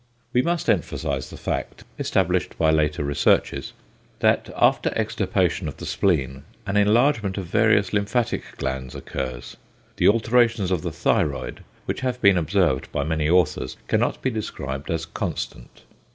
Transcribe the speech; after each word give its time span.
We 0.33 0.41
must 0.41 0.67
emphasise 0.67 1.29
the 1.29 1.37
fact, 1.37 1.83
established 1.99 2.57
by 2.57 2.71
later 2.71 3.03
researches, 3.03 3.73
that 4.17 4.49
after 4.55 4.91
extirpation 4.95 5.67
of 5.67 5.77
the 5.77 5.85
spleen, 5.85 6.43
an 6.65 6.75
enlargement 6.75 7.37
of 7.37 7.45
various 7.45 7.93
lymphatic 7.93 8.43
glands 8.57 8.95
occurs. 8.95 9.57
The 9.97 10.07
alterations 10.07 10.71
of 10.71 10.81
the 10.81 10.91
thyroid, 10.91 11.63
which 11.85 11.99
have 12.01 12.19
been 12.19 12.39
observed 12.39 12.91
by 12.91 13.03
many 13.03 13.29
authors, 13.29 13.77
cannot 13.87 14.23
be 14.23 14.31
described 14.31 14.89
as 14.89 15.05
constant. 15.05 15.83